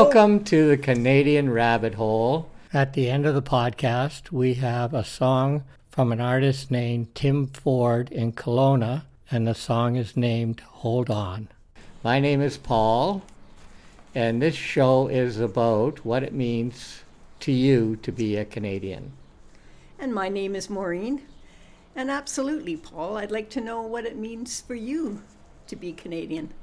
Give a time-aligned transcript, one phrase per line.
[0.00, 2.48] Welcome to the Canadian Rabbit Hole.
[2.72, 7.48] At the end of the podcast, we have a song from an artist named Tim
[7.48, 11.48] Ford in Kelowna, and the song is named Hold On.
[12.04, 13.24] My name is Paul,
[14.14, 17.02] and this show is about what it means
[17.40, 19.10] to you to be a Canadian.
[19.98, 21.22] And my name is Maureen.
[21.96, 25.24] And absolutely, Paul, I'd like to know what it means for you
[25.66, 26.54] to be Canadian.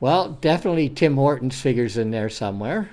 [0.00, 2.90] Well, definitely Tim Hortons figures in there somewhere.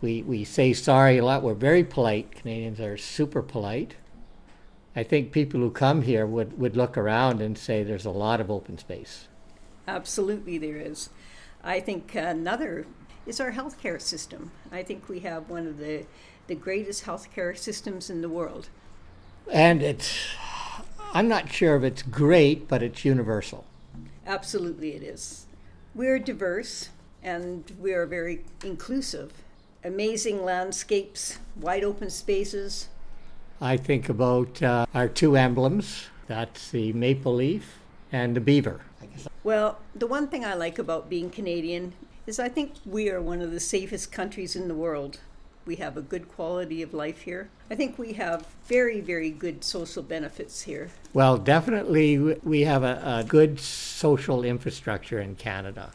[0.00, 1.42] We, we say sorry a lot.
[1.42, 2.32] We're very polite.
[2.32, 3.96] Canadians are super polite.
[4.96, 8.40] I think people who come here would, would look around and say there's a lot
[8.40, 9.28] of open space.
[9.86, 11.10] Absolutely, there is.
[11.62, 12.86] I think another
[13.26, 14.50] is our healthcare system.
[14.72, 16.06] I think we have one of the,
[16.46, 18.70] the greatest healthcare systems in the world.
[19.52, 20.28] And it's,
[21.12, 23.64] I'm not sure if it's great, but it's universal.
[24.26, 25.46] Absolutely, it is.
[25.98, 26.90] We're diverse
[27.24, 29.32] and we are very inclusive.
[29.82, 32.86] Amazing landscapes, wide open spaces.
[33.60, 37.80] I think about uh, our two emblems that's the maple leaf
[38.12, 38.80] and the beaver.
[39.42, 41.94] Well, the one thing I like about being Canadian
[42.28, 45.18] is I think we are one of the safest countries in the world.
[45.68, 47.50] We have a good quality of life here.
[47.70, 50.88] I think we have very, very good social benefits here.
[51.12, 55.90] Well, definitely we have a, a good social infrastructure in Canada,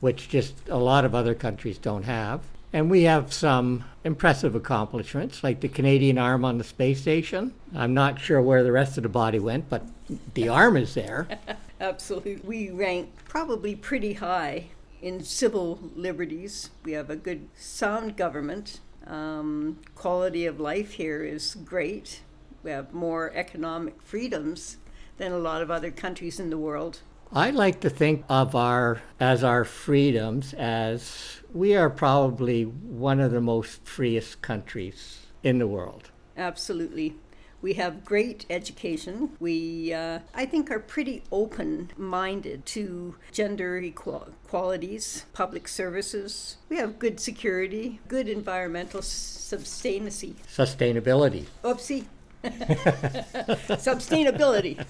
[0.00, 2.42] which just a lot of other countries don't have.
[2.74, 7.54] And we have some impressive accomplishments, like the Canadian arm on the space station.
[7.74, 9.86] I'm not sure where the rest of the body went, but
[10.34, 11.28] the arm is there.
[11.80, 12.36] Absolutely.
[12.44, 14.66] We rank probably pretty high
[15.00, 16.68] in civil liberties.
[16.82, 18.80] We have a good, sound government.
[19.06, 22.22] Um, quality of life here is great.
[22.62, 24.78] We have more economic freedoms
[25.18, 27.00] than a lot of other countries in the world.
[27.32, 33.32] I like to think of our as our freedoms as we are probably one of
[33.32, 36.10] the most freest countries in the world.
[36.36, 37.16] Absolutely.
[37.64, 39.30] We have great education.
[39.40, 46.58] We, uh, I think, are pretty open minded to gender equalities, public services.
[46.68, 50.34] We have good security, good environmental sustainability.
[50.46, 51.46] Sustainability.
[51.62, 52.04] Oopsie.
[52.44, 54.84] Sustainability.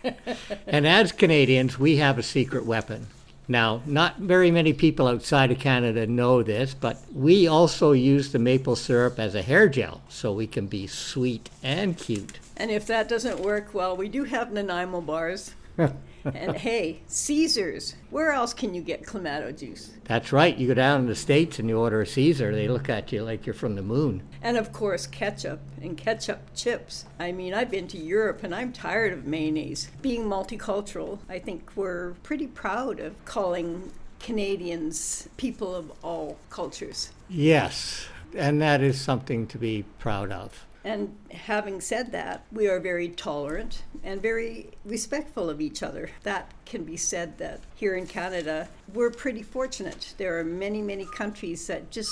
[0.66, 3.08] and as Canadians, we have a secret weapon.
[3.50, 8.38] Now, not very many people outside of Canada know this, but we also use the
[8.38, 12.38] maple syrup as a hair gel, so we can be sweet and cute.
[12.56, 15.54] And if that doesn't work, well, we do have Nanaimo bars.
[16.24, 17.94] and hey, Caesars.
[18.10, 19.92] Where else can you get Clamato juice?
[20.04, 20.56] That's right.
[20.56, 23.22] You go down in the States and you order a Caesar, they look at you
[23.22, 24.22] like you're from the moon.
[24.42, 27.04] And of course, ketchup and ketchup chips.
[27.18, 29.90] I mean, I've been to Europe and I'm tired of mayonnaise.
[30.02, 37.10] Being multicultural, I think we're pretty proud of calling Canadians people of all cultures.
[37.28, 40.66] Yes, and that is something to be proud of.
[40.84, 46.10] And having said that, we are very tolerant and very respectful of each other.
[46.22, 50.14] That can be said that here in Canada, we're pretty fortunate.
[50.16, 52.10] There are many, many countries that just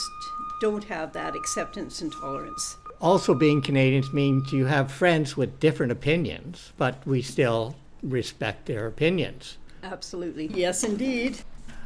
[0.60, 2.76] don't have that acceptance and tolerance.
[3.00, 8.86] Also, being Canadians means you have friends with different opinions, but we still respect their
[8.86, 9.56] opinions.
[9.82, 10.48] Absolutely.
[10.48, 11.38] Yes, indeed.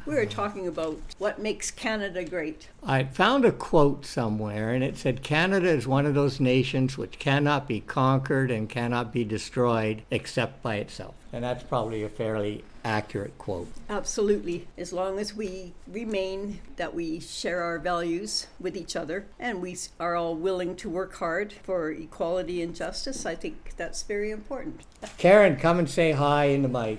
[0.05, 2.69] We were talking about what makes Canada great.
[2.83, 7.21] I found a quote somewhere, and it said Canada is one of those nations which
[7.21, 11.15] cannot be conquered and cannot be destroyed except by itself.
[11.33, 13.69] And that's probably a fairly accurate quote.
[13.89, 14.67] Absolutely.
[14.77, 19.77] As long as we remain that we share our values with each other and we
[20.01, 24.83] are all willing to work hard for equality and justice, I think that's very important.
[25.17, 26.99] Karen, come and say hi in the mic.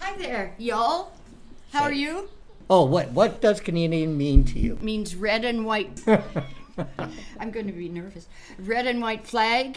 [0.00, 1.12] Hi there, y'all.
[1.76, 2.30] How are you?
[2.70, 4.78] Oh, what what does Canadian mean to you?
[4.80, 6.00] Means red and white.
[7.38, 8.28] I'm going to be nervous.
[8.58, 9.76] Red and white flag,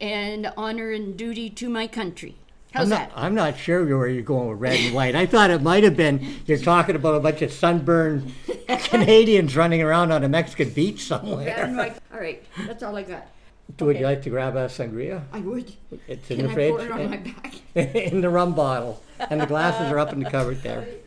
[0.00, 2.34] and honor and duty to my country.
[2.72, 3.12] How's I'm that?
[3.14, 5.14] I'm not sure where you're going with red and white.
[5.14, 8.34] I thought it might have been you're talking about a bunch of sunburned
[8.66, 11.46] Canadians running around on a Mexican beach somewhere.
[11.46, 11.96] Red and white.
[12.12, 13.28] All right, that's all I got.
[13.78, 14.00] Would okay.
[14.00, 15.22] you like to grab a sangria?
[15.32, 15.72] I would.
[16.08, 16.72] It's in Can the fridge.
[16.72, 17.54] Pour it on my back?
[17.76, 19.00] in the rum bottle,
[19.30, 20.88] and the glasses are up in the cupboard there.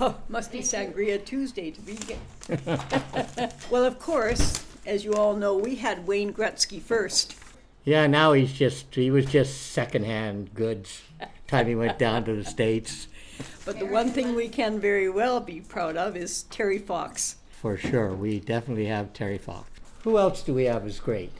[0.00, 1.98] Oh, must be Sangria Tuesday to be.
[3.70, 7.34] well, of course, as you all know, we had Wayne Gretzky first.
[7.84, 11.02] Yeah, now he's just he was just secondhand goods.
[11.48, 13.08] Time he went down to the states.
[13.64, 17.36] But the one thing we can very well be proud of is Terry Fox.
[17.50, 19.68] For sure, we definitely have Terry Fox.
[20.04, 21.32] Who else do we have as great?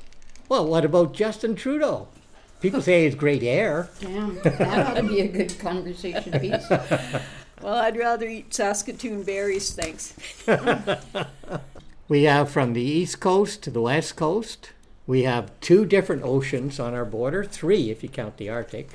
[0.48, 2.08] Well, what about Justin Trudeau?
[2.60, 3.88] People say he's great hair.
[4.00, 6.66] Damn, that ought to be a good conversation piece.
[7.62, 10.14] Well, I'd rather eat Saskatoon berries, thanks.
[12.08, 14.72] we have from the east coast to the west coast.
[15.06, 18.90] We have two different oceans on our border, three if you count the Arctic.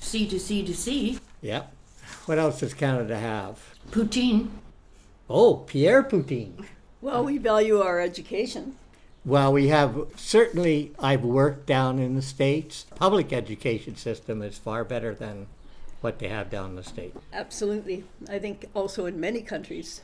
[0.00, 1.18] Sea to sea to sea.
[1.40, 1.72] Yep.
[2.26, 3.74] What else does Canada have?
[3.90, 4.50] Poutine.
[5.28, 6.64] Oh, Pierre Poutine.
[7.00, 8.76] Well, we value our education.
[9.24, 12.86] Well, we have certainly, I've worked down in the States.
[12.94, 15.46] Public education system is far better than
[16.00, 17.14] what they have down in the state.
[17.32, 18.04] Absolutely.
[18.28, 20.00] I think also in many countries.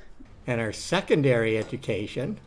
[0.47, 2.39] And our secondary education,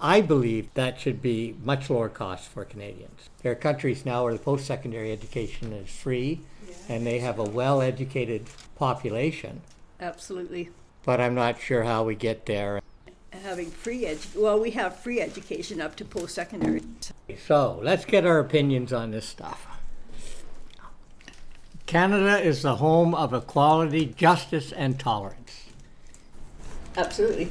[0.00, 3.28] I believe that should be much lower cost for Canadians.
[3.42, 6.40] There are countries now where the post secondary education is free
[6.88, 9.62] and they have a well educated population.
[10.00, 10.70] Absolutely.
[11.04, 12.80] But I'm not sure how we get there.
[13.32, 16.82] Having free edu- well, we have free education up to post secondary.
[17.46, 19.66] So let's get our opinions on this stuff.
[21.90, 25.64] Canada is the home of equality, justice, and tolerance.
[26.96, 27.48] Absolutely.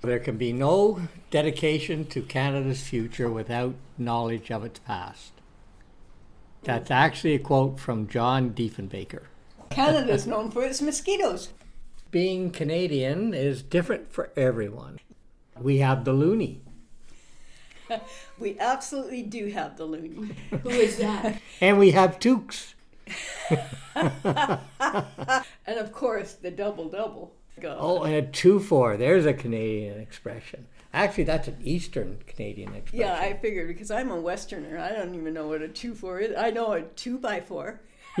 [0.00, 5.30] There can be no dedication to Canada's future without knowledge of its past.
[6.64, 9.22] That's actually a quote from John Diefenbaker.
[9.70, 11.50] Canada is known for its mosquitoes.
[12.10, 14.98] Being Canadian is different for everyone.
[15.60, 16.58] We have the loonie.
[18.38, 20.34] We absolutely do have the loony.
[20.62, 21.42] Who is that?
[21.60, 22.72] And we have toques.
[25.70, 27.34] And of course, the double double.
[27.62, 28.96] Oh, and a two four.
[28.96, 30.66] There's a Canadian expression.
[30.92, 33.06] Actually, that's an Eastern Canadian expression.
[33.06, 34.78] Yeah, I figured because I'm a Westerner.
[34.78, 36.34] I don't even know what a two four is.
[36.36, 37.80] I know a two by four.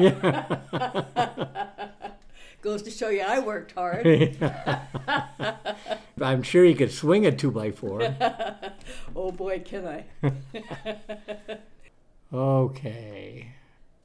[2.62, 4.06] Goes to show you I worked hard.
[6.20, 8.14] I'm sure you could swing a two by four.
[9.16, 10.04] oh boy, can I.
[12.32, 13.54] Okay.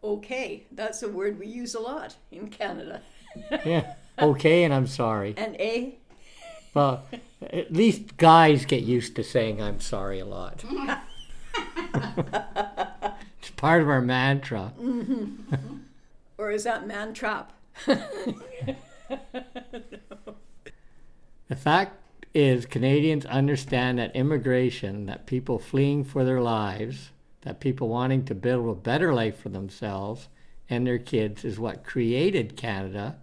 [0.05, 3.01] Okay, that's a word we use a lot in Canada.
[3.65, 3.95] Yeah.
[4.17, 5.33] Okay, and I'm sorry.
[5.35, 5.95] And A,
[6.73, 7.03] Well,
[7.41, 10.63] at least guys get used to saying I'm sorry a lot.
[13.41, 14.71] it's part of our mantra.
[14.79, 15.79] Mm-hmm.
[16.37, 17.51] or is that man trap?
[21.47, 22.01] The fact
[22.33, 27.11] is, Canadians understand that immigration, that people fleeing for their lives,
[27.45, 30.27] that people wanting to build a better life for themselves
[30.69, 33.17] and their kids is what created Canada.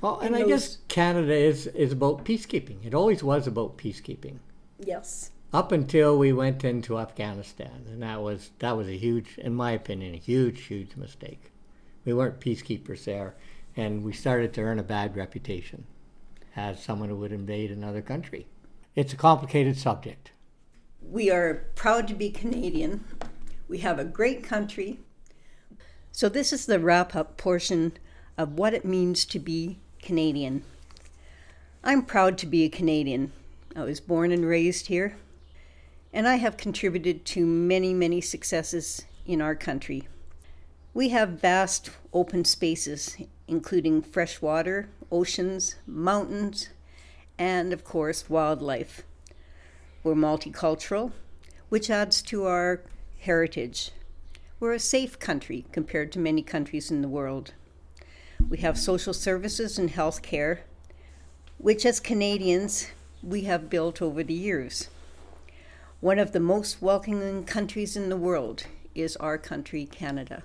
[0.00, 2.84] Well, and And I guess Canada is, is about peacekeeping.
[2.84, 4.38] It always was about peacekeeping.
[4.78, 5.30] Yes.
[5.52, 9.72] Up until we went into Afghanistan, and that was that was a huge, in my
[9.72, 11.50] opinion, a huge, huge mistake.
[12.04, 13.34] We weren't peacekeepers there,
[13.76, 15.86] and we started to earn a bad reputation
[16.54, 18.46] as someone who would invade another country.
[18.94, 20.30] It's a complicated subject.
[21.02, 23.04] We are proud to be Canadian.
[23.70, 24.98] We have a great country.
[26.10, 27.92] So, this is the wrap up portion
[28.36, 30.64] of what it means to be Canadian.
[31.84, 33.30] I'm proud to be a Canadian.
[33.76, 35.18] I was born and raised here,
[36.12, 40.08] and I have contributed to many, many successes in our country.
[40.92, 46.70] We have vast open spaces, including fresh water, oceans, mountains,
[47.38, 49.04] and of course, wildlife.
[50.02, 51.12] We're multicultural,
[51.68, 52.82] which adds to our
[53.20, 53.90] heritage.
[54.58, 57.52] We're a safe country compared to many countries in the world.
[58.48, 60.60] We have social services and health care,
[61.58, 62.88] which as Canadians
[63.22, 64.88] we have built over the years.
[66.00, 70.44] One of the most welcoming countries in the world is our country, Canada.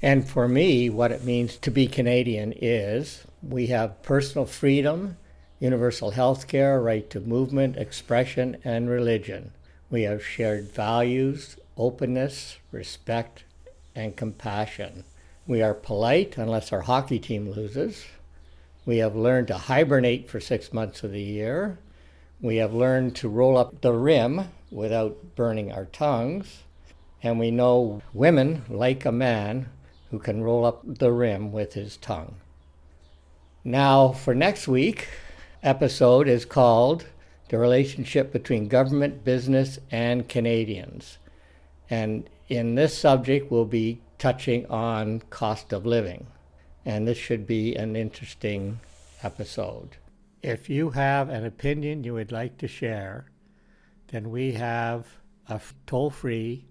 [0.00, 5.16] And for me, what it means to be Canadian is we have personal freedom,
[5.58, 9.50] universal health care, right to movement, expression, and religion.
[9.88, 13.44] We have shared values, openness, respect,
[13.94, 15.04] and compassion.
[15.46, 18.04] We are polite unless our hockey team loses.
[18.84, 21.78] We have learned to hibernate for six months of the year.
[22.40, 26.62] We have learned to roll up the rim without burning our tongues.
[27.22, 29.68] And we know women like a man
[30.10, 32.36] who can roll up the rim with his tongue.
[33.64, 35.08] Now, for next week,
[35.62, 37.06] episode is called
[37.48, 41.18] The Relationship Between Government, Business, and Canadians.
[41.88, 46.26] And in this subject, we'll be touching on cost of living.
[46.84, 48.80] And this should be an interesting
[49.22, 49.96] episode.
[50.42, 53.26] If you have an opinion you would like to share,
[54.08, 55.06] then we have
[55.48, 56.66] a toll free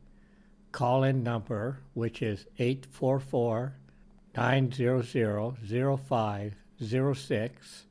[0.72, 3.75] call in number, which is 844
[4.36, 5.05] 900
[6.00, 7.86] 0506.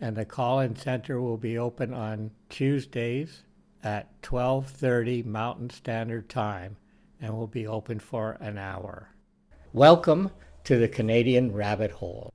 [0.00, 3.44] And the call in center will be open on Tuesdays
[3.82, 6.76] at 12:30 Mountain Standard Time
[7.20, 9.08] and will be open for an hour.
[9.72, 10.30] Welcome
[10.64, 12.30] to the Canadian Rabbit Hole.